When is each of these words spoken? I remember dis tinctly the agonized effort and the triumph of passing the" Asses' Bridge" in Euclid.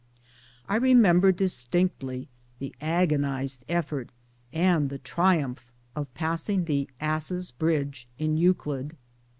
I 0.67 0.77
remember 0.77 1.31
dis 1.31 1.63
tinctly 1.71 2.27
the 2.57 2.73
agonized 2.81 3.63
effort 3.69 4.09
and 4.51 4.89
the 4.89 4.97
triumph 4.97 5.71
of 5.95 6.11
passing 6.15 6.65
the" 6.65 6.89
Asses' 6.99 7.51
Bridge" 7.51 8.07
in 8.17 8.35
Euclid. 8.35 8.97